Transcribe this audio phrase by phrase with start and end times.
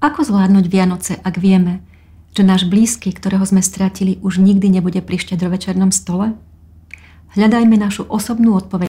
[0.00, 1.84] Ako zvládnuť Vianoce, ak vieme,
[2.32, 6.40] že náš blízky, ktorého sme stratili, už nikdy nebude pri štedrovečernom stole?
[7.36, 8.70] Hľadajme našu osobnú odpoveď